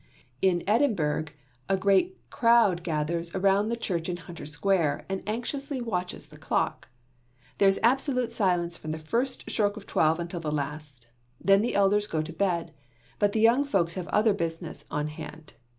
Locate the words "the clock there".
6.25-7.69